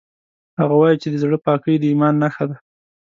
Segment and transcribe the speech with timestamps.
[0.59, 2.57] هغه وایي چې د زړه پاکۍ د ایمان نښه ده